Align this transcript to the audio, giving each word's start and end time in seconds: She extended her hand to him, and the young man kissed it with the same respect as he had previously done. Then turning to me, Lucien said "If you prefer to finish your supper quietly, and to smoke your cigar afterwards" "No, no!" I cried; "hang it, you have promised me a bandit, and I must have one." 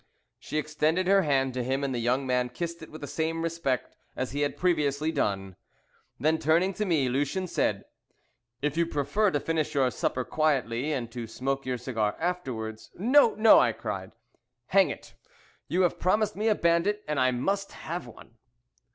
She 0.39 0.57
extended 0.57 1.05
her 1.05 1.21
hand 1.21 1.53
to 1.53 1.63
him, 1.63 1.83
and 1.83 1.93
the 1.93 1.99
young 1.99 2.25
man 2.25 2.49
kissed 2.49 2.81
it 2.81 2.89
with 2.89 3.01
the 3.01 3.05
same 3.05 3.43
respect 3.43 3.95
as 4.15 4.31
he 4.31 4.41
had 4.41 4.57
previously 4.57 5.11
done. 5.11 5.55
Then 6.19 6.39
turning 6.39 6.73
to 6.73 6.85
me, 6.87 7.07
Lucien 7.07 7.45
said 7.45 7.85
"If 8.63 8.77
you 8.77 8.87
prefer 8.87 9.29
to 9.29 9.39
finish 9.39 9.75
your 9.75 9.91
supper 9.91 10.23
quietly, 10.25 10.91
and 10.91 11.11
to 11.11 11.27
smoke 11.27 11.67
your 11.67 11.77
cigar 11.77 12.15
afterwards" 12.17 12.89
"No, 12.95 13.35
no!" 13.35 13.59
I 13.59 13.73
cried; 13.73 14.13
"hang 14.69 14.89
it, 14.89 15.13
you 15.67 15.81
have 15.83 15.99
promised 15.99 16.35
me 16.35 16.47
a 16.47 16.55
bandit, 16.55 17.03
and 17.07 17.19
I 17.19 17.29
must 17.29 17.71
have 17.73 18.07
one." 18.07 18.37